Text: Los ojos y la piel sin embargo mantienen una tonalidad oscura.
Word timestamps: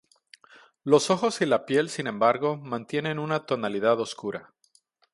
Los 0.83 1.11
ojos 1.11 1.41
y 1.41 1.45
la 1.45 1.67
piel 1.67 1.87
sin 1.87 2.07
embargo 2.07 2.57
mantienen 2.57 3.19
una 3.19 3.45
tonalidad 3.45 3.99
oscura. 3.99 4.51